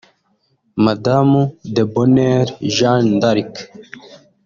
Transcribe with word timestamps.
Madamu 0.85 1.41
Debonheur 1.73 2.47
Jeanne 2.75 3.19
d’Arc 3.21 3.53